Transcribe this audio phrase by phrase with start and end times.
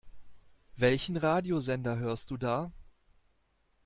[0.77, 2.71] Welchen Radiosender hörst du da?